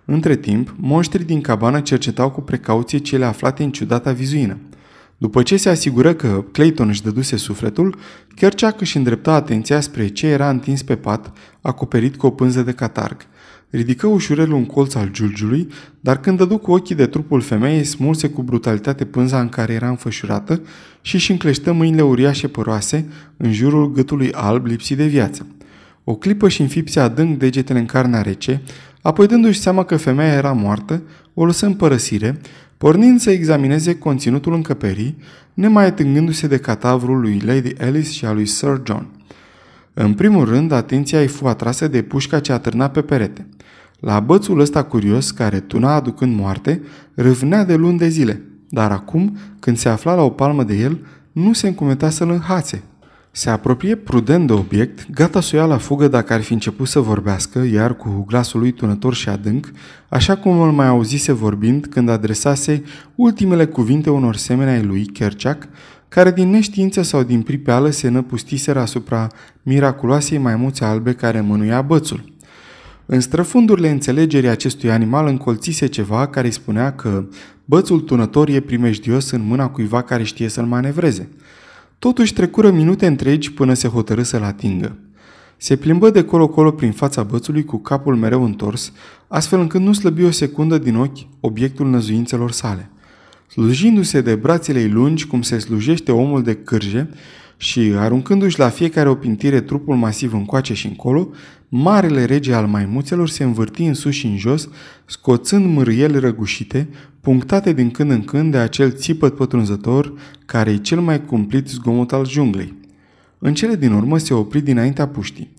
Între 0.04 0.36
timp, 0.36 0.74
monștrii 0.78 1.24
din 1.24 1.40
cabană 1.40 1.80
cercetau 1.80 2.30
cu 2.30 2.40
precauție 2.40 2.98
cele 2.98 3.24
aflate 3.24 3.62
în 3.62 3.70
ciudata 3.70 4.12
vizuină. 4.12 4.58
După 5.18 5.42
ce 5.42 5.56
se 5.56 5.68
asigură 5.68 6.14
că 6.14 6.44
Clayton 6.52 6.88
își 6.88 7.02
dăduse 7.02 7.36
sufletul, 7.36 7.98
Kerchak 8.34 8.80
își 8.80 8.96
îndrepta 8.96 9.32
atenția 9.32 9.80
spre 9.80 10.08
ce 10.08 10.26
era 10.26 10.50
întins 10.50 10.82
pe 10.82 10.96
pat, 10.96 11.32
acoperit 11.60 12.16
cu 12.16 12.26
o 12.26 12.30
pânză 12.30 12.62
de 12.62 12.72
catarg. 12.72 13.16
Ridică 13.70 14.06
ușurel 14.06 14.52
un 14.52 14.64
colț 14.64 14.94
al 14.94 15.08
giulgiului, 15.10 15.68
dar 16.00 16.20
când 16.20 16.38
dădu 16.38 16.58
cu 16.58 16.72
ochii 16.72 16.94
de 16.94 17.06
trupul 17.06 17.40
femeii, 17.40 17.84
smulse 17.84 18.28
cu 18.28 18.42
brutalitate 18.42 19.04
pânza 19.04 19.40
în 19.40 19.48
care 19.48 19.72
era 19.72 19.88
înfășurată 19.88 20.60
și 21.00 21.14
își 21.14 21.30
încleștă 21.30 21.72
mâinile 21.72 22.02
uriașe 22.02 22.48
păroase 22.48 23.08
în 23.36 23.52
jurul 23.52 23.92
gâtului 23.92 24.32
alb 24.32 24.66
lipsit 24.66 24.96
de 24.96 25.06
viață. 25.06 25.46
O 26.08 26.14
clipă 26.14 26.48
și 26.48 26.60
înfipse 26.60 27.00
adânc 27.00 27.38
degetele 27.38 27.78
în 27.78 27.86
carnea 27.86 28.22
rece, 28.22 28.62
apoi 29.02 29.26
dându-și 29.26 29.60
seama 29.60 29.84
că 29.84 29.96
femeia 29.96 30.32
era 30.32 30.52
moartă, 30.52 31.02
o 31.34 31.44
lăsă 31.44 31.66
în 31.66 31.74
părăsire, 31.74 32.40
pornind 32.76 33.20
să 33.20 33.30
examineze 33.30 33.98
conținutul 33.98 34.54
încăperii, 34.54 35.18
nemai 35.54 35.86
atângându-se 35.86 36.46
de 36.46 36.56
catavrul 36.56 37.20
lui 37.20 37.42
Lady 37.44 37.72
Alice 37.80 38.10
și 38.10 38.24
a 38.24 38.32
lui 38.32 38.46
Sir 38.46 38.80
John. 38.86 39.06
În 39.94 40.14
primul 40.14 40.44
rând, 40.44 40.72
atenția 40.72 41.20
îi 41.20 41.26
fu 41.26 41.46
atrasă 41.46 41.88
de 41.88 42.02
pușca 42.02 42.40
ce 42.40 42.52
atârna 42.52 42.88
pe 42.88 43.02
perete. 43.02 43.46
La 44.00 44.20
bățul 44.20 44.60
ăsta 44.60 44.82
curios, 44.82 45.30
care 45.30 45.60
tuna 45.60 45.94
aducând 45.94 46.36
moarte, 46.36 46.82
râvnea 47.14 47.64
de 47.64 47.74
luni 47.74 47.98
de 47.98 48.08
zile, 48.08 48.42
dar 48.68 48.90
acum, 48.90 49.36
când 49.60 49.76
se 49.76 49.88
afla 49.88 50.14
la 50.14 50.22
o 50.22 50.30
palmă 50.30 50.64
de 50.64 50.74
el, 50.74 51.06
nu 51.32 51.52
se 51.52 51.66
încumeta 51.66 52.10
să-l 52.10 52.30
înhațe, 52.30 52.82
se 53.36 53.50
apropie 53.50 53.94
prudent 53.94 54.46
de 54.46 54.52
obiect, 54.52 55.10
gata 55.10 55.40
să 55.40 55.50
o 55.56 55.58
ia 55.58 55.64
la 55.64 55.76
fugă 55.76 56.08
dacă 56.08 56.32
ar 56.32 56.40
fi 56.40 56.52
început 56.52 56.88
să 56.88 57.00
vorbească, 57.00 57.58
iar 57.58 57.96
cu 57.96 58.24
glasul 58.26 58.60
lui 58.60 58.72
tunător 58.72 59.14
și 59.14 59.28
adânc, 59.28 59.72
așa 60.08 60.36
cum 60.36 60.60
îl 60.60 60.72
mai 60.72 60.86
auzise 60.86 61.32
vorbind 61.32 61.86
când 61.86 62.08
adresase 62.08 62.82
ultimele 63.14 63.66
cuvinte 63.66 64.10
unor 64.10 64.36
semene 64.36 64.70
ai 64.70 64.82
lui 64.82 65.06
Kerchak, 65.06 65.68
care 66.08 66.30
din 66.30 66.50
neștiință 66.50 67.02
sau 67.02 67.22
din 67.22 67.42
pripeală 67.42 67.90
se 67.90 68.08
năpustiseră 68.08 68.80
asupra 68.80 69.26
miraculoasei 69.62 70.38
maimuțe 70.38 70.84
albe 70.84 71.12
care 71.12 71.40
mânuia 71.40 71.82
bățul. 71.82 72.32
În 73.06 73.20
străfundurile 73.20 73.90
înțelegerii 73.90 74.48
acestui 74.48 74.90
animal 74.90 75.26
încolțise 75.26 75.86
ceva 75.86 76.26
care 76.26 76.46
îi 76.46 76.52
spunea 76.52 76.92
că 76.92 77.24
bățul 77.64 78.00
tunător 78.00 78.48
e 78.48 78.60
primejdios 78.60 79.30
în 79.30 79.42
mâna 79.46 79.68
cuiva 79.68 80.02
care 80.02 80.22
știe 80.22 80.48
să-l 80.48 80.64
manevreze– 80.64 81.28
Totuși 81.98 82.32
trecură 82.32 82.70
minute 82.70 83.06
întregi 83.06 83.52
până 83.52 83.74
se 83.74 83.88
hotărâ 83.88 84.22
să-l 84.22 84.42
atingă. 84.42 84.98
Se 85.56 85.76
plimbă 85.76 86.10
de 86.10 86.24
colo-colo 86.24 86.70
prin 86.70 86.92
fața 86.92 87.22
bățului 87.22 87.64
cu 87.64 87.76
capul 87.76 88.16
mereu 88.16 88.44
întors, 88.44 88.92
astfel 89.28 89.60
încât 89.60 89.80
nu 89.80 89.92
slăbi 89.92 90.24
o 90.24 90.30
secundă 90.30 90.78
din 90.78 90.96
ochi 90.96 91.26
obiectul 91.40 91.90
năzuințelor 91.90 92.50
sale. 92.50 92.90
Slujindu-se 93.50 94.20
de 94.20 94.34
brațele 94.34 94.80
ei 94.80 94.88
lungi, 94.88 95.26
cum 95.26 95.42
se 95.42 95.58
slujește 95.58 96.12
omul 96.12 96.42
de 96.42 96.54
cârje, 96.54 97.10
și 97.56 97.92
aruncându-și 97.96 98.58
la 98.58 98.68
fiecare 98.68 99.08
opintire 99.08 99.60
trupul 99.60 99.96
masiv 99.96 100.32
încoace 100.32 100.74
și 100.74 100.86
încolo, 100.86 101.28
marele 101.68 102.24
rege 102.24 102.52
al 102.52 102.66
maimuțelor 102.66 103.28
se 103.28 103.44
învârti 103.44 103.82
în 103.82 103.94
sus 103.94 104.12
și 104.12 104.26
în 104.26 104.36
jos, 104.36 104.68
scoțând 105.04 105.66
mârâiele 105.66 106.18
răgușite, 106.18 106.88
punctate 107.20 107.72
din 107.72 107.90
când 107.90 108.10
în 108.10 108.24
când 108.24 108.52
de 108.52 108.58
acel 108.58 108.92
țipăt 108.92 109.34
pătrunzător 109.34 110.12
care 110.46 110.70
e 110.70 110.76
cel 110.76 111.00
mai 111.00 111.24
cumplit 111.24 111.68
zgomot 111.68 112.12
al 112.12 112.28
junglei. 112.28 112.74
În 113.38 113.54
cele 113.54 113.76
din 113.76 113.92
urmă 113.92 114.18
se 114.18 114.34
opri 114.34 114.60
dinaintea 114.60 115.08
puștii. 115.08 115.54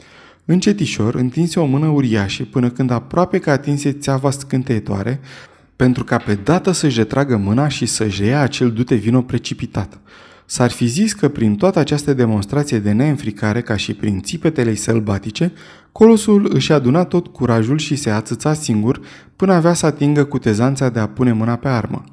Încetișor 0.46 1.16
întinse 1.16 1.60
o 1.60 1.66
mână 1.66 1.88
uriașă 1.88 2.44
până 2.44 2.70
când 2.70 2.92
aproape 2.92 3.40
că 3.40 3.50
atinse 3.50 3.92
țeava 3.92 4.30
scânteietoare, 4.30 5.20
pentru 5.76 6.04
ca 6.04 6.18
pe 6.18 6.40
dată 6.44 6.72
să-și 6.72 6.98
retragă 6.98 7.38
mâna 7.38 7.68
și 7.68 7.86
să-și 7.86 8.24
ia 8.24 8.42
acel 8.42 8.72
dute 8.72 8.96
vino 8.96 9.22
precipitat. 9.22 10.00
S-ar 10.50 10.72
fi 10.72 10.86
zis 10.86 11.14
că 11.14 11.28
prin 11.28 11.56
toată 11.56 11.80
această 11.80 12.14
demonstrație 12.14 12.80
de 12.80 12.92
neînfricare, 12.92 13.62
ca 13.62 13.76
și 13.76 13.94
prin 13.94 14.22
țipetele 14.22 14.76
sălbatice, 14.76 15.52
colosul 15.92 16.50
își 16.54 16.72
aduna 16.72 17.04
tot 17.04 17.28
curajul 17.28 17.78
și 17.78 17.96
se 17.96 18.10
ațăța 18.10 18.54
singur 18.54 19.02
până 19.36 19.54
avea 19.54 19.74
să 19.74 19.86
atingă 19.86 20.24
cu 20.24 20.38
tezanța 20.38 20.90
de 20.90 21.00
a 21.00 21.08
pune 21.08 21.32
mâna 21.32 21.56
pe 21.56 21.68
armă. 21.68 22.04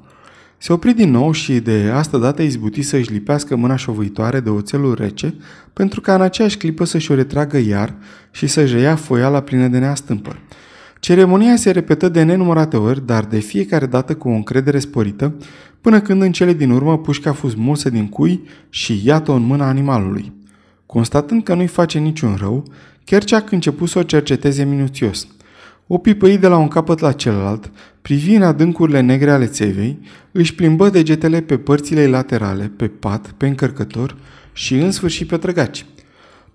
Se 0.57 0.73
opri 0.73 0.93
din 0.93 1.11
nou 1.11 1.31
și 1.31 1.59
de 1.59 1.91
asta 1.93 2.17
dată 2.17 2.41
izbuti 2.41 2.81
să-și 2.81 3.11
lipească 3.11 3.55
mâna 3.55 3.75
șovăitoare 3.75 4.39
de 4.39 4.49
oțelul 4.49 4.95
rece, 4.95 5.35
pentru 5.73 6.01
ca 6.01 6.15
în 6.15 6.21
aceeași 6.21 6.57
clipă 6.57 6.83
să-și 6.83 7.11
o 7.11 7.15
retragă 7.15 7.57
iar 7.57 7.95
și 8.31 8.47
să-și 8.47 8.73
reia 8.73 8.95
foiala 8.95 9.41
plină 9.41 9.67
de 9.67 9.77
neastâmpăr. 9.77 10.39
Ceremonia 10.99 11.55
se 11.55 11.71
repetă 11.71 12.09
de 12.09 12.23
nenumărate 12.23 12.77
ori, 12.77 13.05
dar 13.05 13.25
de 13.25 13.39
fiecare 13.39 13.85
dată 13.85 14.15
cu 14.15 14.29
o 14.29 14.31
încredere 14.31 14.79
sporită, 14.79 15.33
până 15.85 16.01
când 16.01 16.21
în 16.21 16.31
cele 16.31 16.53
din 16.53 16.69
urmă 16.69 16.97
pușca 16.97 17.29
a 17.29 17.33
fost 17.33 17.55
mulsă 17.55 17.89
din 17.89 18.07
cui 18.09 18.43
și 18.69 19.01
iată-o 19.03 19.33
în 19.33 19.41
mâna 19.41 19.67
animalului. 19.67 20.33
Constatând 20.85 21.43
că 21.43 21.53
nu-i 21.53 21.67
face 21.67 21.99
niciun 21.99 22.35
rău, 22.35 22.63
Kerceac 23.03 23.51
început 23.51 23.89
să 23.89 23.99
o 23.99 24.03
cerceteze 24.03 24.63
minuțios. 24.63 25.27
O 25.87 25.97
pipăi 25.97 26.37
de 26.37 26.47
la 26.47 26.57
un 26.57 26.67
capăt 26.67 26.99
la 26.99 27.11
celălalt, 27.11 27.71
privi 28.01 28.33
în 28.33 28.41
adâncurile 28.41 28.99
negre 28.99 29.31
ale 29.31 29.45
țevei, 29.45 29.99
își 30.31 30.55
plimbă 30.55 30.89
degetele 30.89 31.41
pe 31.41 31.57
părțile 31.57 32.07
laterale, 32.07 32.71
pe 32.75 32.87
pat, 32.87 33.31
pe 33.37 33.47
încărcător 33.47 34.15
și 34.53 34.75
în 34.75 34.91
sfârșit 34.91 35.27
pe 35.27 35.37
trăgaci. 35.37 35.85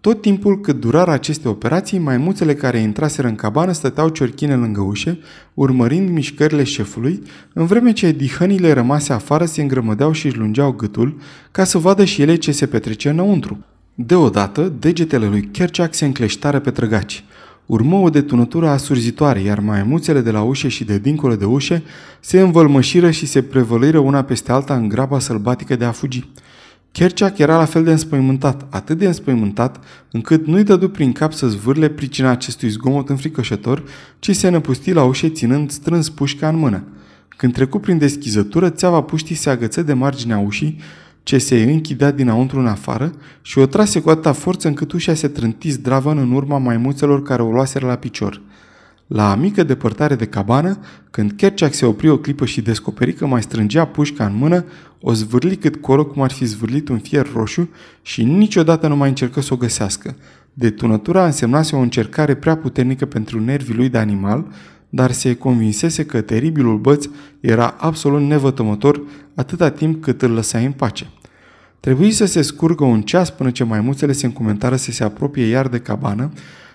Tot 0.00 0.20
timpul 0.20 0.60
cât 0.60 0.80
durară 0.80 1.10
aceste 1.10 1.48
operații, 1.48 1.98
maimuțele 1.98 2.54
care 2.54 2.78
intraseră 2.78 3.28
în 3.28 3.34
cabană 3.34 3.72
stăteau 3.72 4.08
ciorchine 4.08 4.54
lângă 4.54 4.80
ușe, 4.80 5.18
urmărind 5.54 6.08
mișcările 6.08 6.64
șefului, 6.64 7.22
în 7.52 7.66
vreme 7.66 7.92
ce 7.92 8.12
dihănile 8.12 8.72
rămase 8.72 9.12
afară 9.12 9.44
se 9.44 9.62
îngrămădeau 9.62 10.12
și 10.12 10.26
își 10.26 10.36
lungeau 10.36 10.72
gâtul 10.72 11.16
ca 11.50 11.64
să 11.64 11.78
vadă 11.78 12.04
și 12.04 12.22
ele 12.22 12.34
ce 12.34 12.52
se 12.52 12.66
petrece 12.66 13.08
înăuntru. 13.08 13.64
Deodată, 13.94 14.72
degetele 14.78 15.26
lui 15.26 15.48
Kerchak 15.50 15.94
se 15.94 16.04
încleștară 16.04 16.58
pe 16.58 16.70
trăgaci. 16.70 17.24
Urmă 17.66 17.96
o 17.96 18.10
detunătură 18.10 18.68
asurzitoare, 18.68 19.40
iar 19.40 19.58
maimuțele 19.58 20.20
de 20.20 20.30
la 20.30 20.42
ușe 20.42 20.68
și 20.68 20.84
de 20.84 20.98
dincolo 20.98 21.36
de 21.36 21.44
ușe 21.44 21.82
se 22.20 22.40
învălmășiră 22.40 23.10
și 23.10 23.26
se 23.26 23.42
prevăliră 23.42 23.98
una 23.98 24.22
peste 24.22 24.52
alta 24.52 24.74
în 24.74 24.88
graba 24.88 25.18
sălbatică 25.18 25.76
de 25.76 25.84
a 25.84 25.90
fugi. 25.90 26.28
Kerchak 26.92 27.38
era 27.38 27.56
la 27.56 27.64
fel 27.64 27.84
de 27.84 27.90
înspăimântat, 27.90 28.66
atât 28.70 28.98
de 28.98 29.06
înspăimântat, 29.06 29.84
încât 30.10 30.46
nu-i 30.46 30.64
dădu 30.64 30.88
prin 30.88 31.12
cap 31.12 31.32
să 31.32 31.48
zvârle 31.48 31.88
pricina 31.88 32.30
acestui 32.30 32.68
zgomot 32.68 33.08
înfricoșător, 33.08 33.82
ci 34.18 34.36
se 34.36 34.48
năpusti 34.48 34.92
la 34.92 35.04
ușe 35.04 35.28
ținând 35.28 35.70
strâns 35.70 36.08
pușca 36.08 36.48
în 36.48 36.56
mână. 36.56 36.84
Când 37.28 37.52
trecu 37.52 37.78
prin 37.78 37.98
deschizătură, 37.98 38.70
țeava 38.70 39.00
puștii 39.00 39.34
se 39.34 39.50
agăță 39.50 39.82
de 39.82 39.92
marginea 39.92 40.38
ușii, 40.38 40.80
ce 41.22 41.38
se 41.38 41.62
închidea 41.62 42.10
dinăuntru 42.10 42.58
în 42.58 42.66
afară 42.66 43.12
și 43.42 43.58
o 43.58 43.66
trase 43.66 44.00
cu 44.00 44.10
atâta 44.10 44.32
forță 44.32 44.68
încât 44.68 44.92
ușa 44.92 45.14
se 45.14 45.28
trânti 45.28 45.70
zdravă 45.70 46.10
în 46.10 46.32
urma 46.32 46.58
maimuțelor 46.58 47.22
care 47.22 47.42
o 47.42 47.50
luaseră 47.50 47.86
la 47.86 47.96
picior– 47.96 48.40
la 49.12 49.34
mică 49.34 49.62
depărtare 49.62 50.14
de 50.14 50.26
cabană, 50.26 50.78
când 51.10 51.32
Kerchak 51.32 51.74
se 51.74 51.86
opri 51.86 52.08
o 52.08 52.16
clipă 52.16 52.44
și 52.44 52.60
descoperi 52.60 53.12
că 53.12 53.26
mai 53.26 53.42
strângea 53.42 53.84
pușca 53.84 54.24
în 54.26 54.36
mână, 54.36 54.64
o 55.00 55.12
zvârli 55.12 55.56
cât 55.56 55.76
coro 55.76 56.04
cum 56.04 56.22
ar 56.22 56.30
fi 56.30 56.44
zvârlit 56.44 56.88
un 56.88 56.98
fier 56.98 57.26
roșu 57.34 57.68
și 58.02 58.24
niciodată 58.24 58.88
nu 58.88 58.96
mai 58.96 59.08
încercă 59.08 59.40
să 59.40 59.54
o 59.54 59.56
găsească. 59.56 60.16
Detunătura 60.52 61.24
însemnase 61.24 61.76
o 61.76 61.78
încercare 61.78 62.34
prea 62.34 62.56
puternică 62.56 63.06
pentru 63.06 63.40
nervii 63.40 63.74
lui 63.74 63.88
de 63.88 63.98
animal, 63.98 64.46
dar 64.88 65.10
se 65.10 65.34
convinsese 65.34 66.04
că 66.04 66.20
teribilul 66.20 66.78
băț 66.78 67.06
era 67.40 67.74
absolut 67.78 68.20
nevătămător 68.20 69.02
atâta 69.34 69.70
timp 69.70 70.02
cât 70.02 70.22
îl 70.22 70.30
lăsa 70.30 70.58
în 70.58 70.72
pace. 70.72 71.10
Trebuie 71.80 72.10
să 72.10 72.24
se 72.24 72.42
scurgă 72.42 72.84
un 72.84 73.02
ceas 73.02 73.30
până 73.30 73.50
ce 73.50 73.64
maimuțele 73.64 74.12
se 74.12 74.26
încumentară 74.26 74.76
să 74.76 74.90
se 74.90 75.04
apropie 75.04 75.46
iar 75.46 75.68
de 75.68 75.78
cabană, 75.78 76.30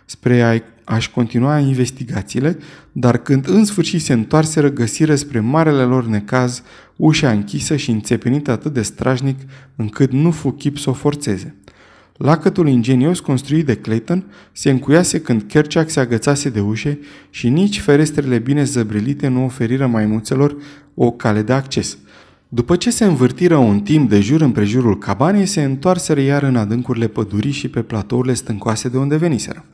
spre 0.06 0.42
a 0.42 0.62
aș 0.86 1.08
continua 1.08 1.60
investigațiile, 1.60 2.58
dar 2.92 3.18
când 3.18 3.48
în 3.48 3.66
sfârșit 3.66 4.02
se 4.02 4.14
întoarseră, 4.14 4.70
găsiră 4.70 5.16
spre 5.16 5.40
marele 5.40 5.84
lor 5.84 6.06
necaz 6.06 6.64
ușa 6.96 7.32
închisă 7.32 7.76
și 7.76 7.92
înțepenită 7.92 8.52
atât 8.52 8.74
de 8.74 8.82
strajnic 8.82 9.40
încât 9.76 10.12
nu 10.12 10.32
fu 10.32 10.52
chip 10.52 10.78
să 10.78 10.90
o 10.90 10.94
forțeze. 10.94 11.56
Lacătul 12.18 12.68
ingenios 12.68 13.20
construit 13.20 13.66
de 13.66 13.76
Clayton 13.76 14.26
se 14.52 14.70
încuiase 14.70 15.22
când 15.22 15.44
Kerchak 15.48 15.90
se 15.90 16.00
agățase 16.00 16.50
de 16.50 16.60
ușe 16.60 17.00
și 17.30 17.50
nici 17.50 17.80
ferestrele 17.80 18.38
bine 18.38 18.64
zăbrilite 18.64 19.28
nu 19.28 19.44
oferiră 19.44 19.88
maimuțelor 19.88 20.56
o 20.94 21.12
cale 21.12 21.42
de 21.42 21.54
acces. 21.54 21.98
După 22.56 22.76
ce 22.76 22.90
se 22.90 23.06
învârtiră 23.06 23.56
un 23.56 23.80
timp 23.80 24.10
de 24.10 24.20
jur 24.20 24.42
împrejurul 24.42 24.98
cabanei, 24.98 25.46
se 25.46 25.64
întoarseră 25.64 26.22
iar 26.22 26.44
în 26.44 26.56
adâncurile 26.56 27.08
pădurii 27.08 27.52
și 27.52 27.68
pe 27.70 27.82
platourile 27.82 28.34
stâncoase 28.34 28.90
de 28.90 28.98
unde 28.98 29.16
veniseră. 29.16 29.66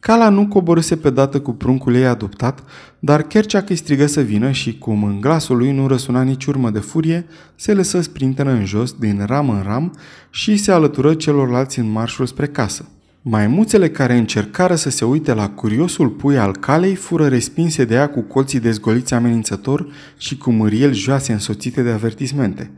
Cala 0.00 0.28
nu 0.28 0.46
coborâse 0.46 0.96
pe 0.96 1.10
dată 1.10 1.40
cu 1.40 1.52
pruncul 1.52 1.94
ei 1.94 2.06
adoptat, 2.06 2.62
dar 2.98 3.22
Kerceac 3.22 3.68
îi 3.68 3.76
strigă 3.76 4.06
să 4.06 4.20
vină 4.20 4.50
și, 4.50 4.78
cum 4.78 5.04
în 5.04 5.20
glasul 5.20 5.56
lui 5.56 5.72
nu 5.72 5.86
răsuna 5.86 6.22
nici 6.22 6.44
urmă 6.44 6.70
de 6.70 6.78
furie, 6.78 7.26
se 7.54 7.74
lăsă 7.74 8.00
sprintenă 8.00 8.50
în 8.50 8.64
jos, 8.64 8.92
din 8.92 9.24
ram 9.26 9.50
în 9.50 9.62
ram, 9.62 9.94
și 10.30 10.56
se 10.56 10.72
alătură 10.72 11.14
celorlalți 11.14 11.78
în 11.78 11.90
marșul 11.90 12.26
spre 12.26 12.46
casă. 12.46 12.88
Maimuțele 13.30 13.90
care 13.90 14.16
încercară 14.16 14.74
să 14.74 14.90
se 14.90 15.04
uite 15.04 15.34
la 15.34 15.48
curiosul 15.48 16.08
pui 16.08 16.38
al 16.38 16.56
calei 16.56 16.94
fură 16.94 17.26
respinse 17.26 17.84
de 17.84 17.94
ea 17.94 18.08
cu 18.08 18.20
colții 18.20 18.60
dezgoliți 18.60 19.14
amenințător 19.14 19.88
și 20.16 20.36
cu 20.36 20.50
mârieli 20.50 20.94
joase 20.94 21.32
însoțite 21.32 21.82
de 21.82 21.90
avertismente. 21.90 22.70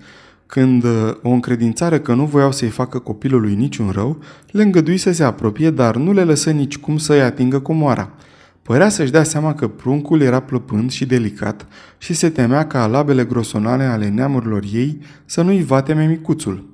Când 0.47 0.85
uh, 0.85 0.91
o 1.23 1.29
încredințară 1.29 1.99
că 1.99 2.15
nu 2.15 2.25
voiau 2.25 2.53
să-i 2.53 2.69
facă 2.69 2.99
copilului 2.99 3.55
niciun 3.55 3.91
rău, 3.91 4.19
le 4.51 4.63
îngădui 4.63 4.97
să 4.97 5.13
se 5.13 5.25
apropie, 5.25 5.71
dar 5.71 5.97
nu 5.97 6.13
le 6.13 6.23
lăsă 6.23 6.51
nici 6.51 6.79
cum 6.79 6.97
să-i 6.97 7.23
atingă 7.23 7.61
comoara. 7.61 8.11
Părea 8.63 8.89
să-și 8.89 9.11
dea 9.11 9.23
seama 9.23 9.55
că 9.55 9.69
pruncul 9.69 10.21
era 10.21 10.41
plăpând 10.41 10.91
și 10.91 11.07
delicat 11.07 11.67
și 11.99 12.15
se 12.15 12.29
temea 12.29 12.67
ca 12.67 12.87
labele 12.87 13.25
grosonale 13.25 13.85
ale 13.85 14.09
neamurilor 14.09 14.63
ei 14.73 14.99
să 15.25 15.43
nu-i 15.43 15.63
vateme 15.63 16.07
micuțul. 16.07 16.69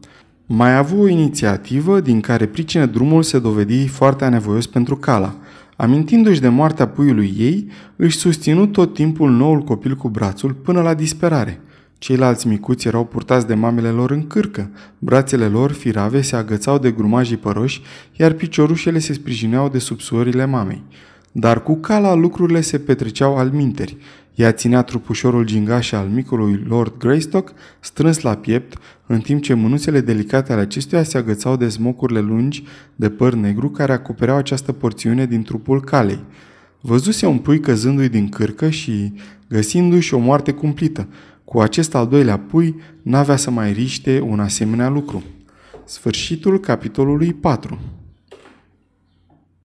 Mai 0.48 0.72
a 0.72 0.78
avut 0.78 0.98
o 0.98 1.08
inițiativă 1.08 2.00
din 2.00 2.20
care 2.20 2.46
pricină 2.46 2.86
drumul 2.86 3.22
se 3.22 3.38
dovedi 3.38 3.88
foarte 3.88 4.24
anevoios 4.24 4.66
pentru 4.66 4.96
Cala. 4.96 5.34
Amintindu-și 5.76 6.40
de 6.40 6.48
moartea 6.48 6.88
puiului 6.88 7.34
ei, 7.38 7.70
își 7.96 8.16
susținut 8.16 8.72
tot 8.72 8.94
timpul 8.94 9.30
noul 9.30 9.60
copil 9.60 9.94
cu 9.94 10.08
brațul 10.08 10.52
până 10.52 10.82
la 10.82 10.94
disperare. 10.94 11.60
Ceilalți 11.98 12.46
micuți 12.46 12.86
erau 12.86 13.04
purtați 13.04 13.46
de 13.46 13.54
mamele 13.54 13.88
lor 13.88 14.10
în 14.10 14.26
cârcă, 14.26 14.70
brațele 14.98 15.46
lor 15.46 15.72
firave 15.72 16.20
se 16.20 16.36
agățau 16.36 16.78
de 16.78 16.90
grumajii 16.90 17.36
păroși, 17.36 17.82
iar 18.12 18.32
piciorușele 18.32 18.98
se 18.98 19.12
sprijineau 19.12 19.68
de 19.68 19.78
subsuorile 19.78 20.44
mamei. 20.44 20.82
Dar 21.32 21.62
cu 21.62 21.76
Cala 21.76 22.14
lucrurile 22.14 22.60
se 22.60 22.78
petreceau 22.78 23.36
al 23.36 23.50
minteri. 23.50 23.96
Ea 24.36 24.52
ținea 24.52 24.82
trupușorul 24.82 25.44
gingaș 25.44 25.92
al 25.92 26.08
micului 26.08 26.64
Lord 26.66 26.98
Greystock 26.98 27.52
strâns 27.80 28.20
la 28.20 28.34
piept, 28.34 28.78
în 29.06 29.20
timp 29.20 29.42
ce 29.42 29.54
mânuțele 29.54 30.00
delicate 30.00 30.52
ale 30.52 30.60
acestuia 30.60 31.02
se 31.02 31.18
agățau 31.18 31.56
de 31.56 31.68
smocurile 31.68 32.20
lungi 32.20 32.64
de 32.94 33.10
păr 33.10 33.34
negru 33.34 33.70
care 33.70 33.92
acopereau 33.92 34.36
această 34.36 34.72
porțiune 34.72 35.26
din 35.26 35.42
trupul 35.42 35.80
calei. 35.80 36.24
Văzuse 36.80 37.26
un 37.26 37.38
pui 37.38 37.60
căzându-i 37.60 38.08
din 38.08 38.28
cârcă 38.28 38.70
și 38.70 39.12
găsindu-și 39.48 40.14
o 40.14 40.18
moarte 40.18 40.52
cumplită. 40.52 41.08
Cu 41.44 41.60
acest 41.60 41.94
al 41.94 42.06
doilea 42.06 42.38
pui 42.38 42.80
n-avea 43.02 43.36
să 43.36 43.50
mai 43.50 43.72
riște 43.72 44.20
un 44.20 44.40
asemenea 44.40 44.88
lucru. 44.88 45.22
Sfârșitul 45.84 46.60
capitolului 46.60 47.32
4 47.32 47.78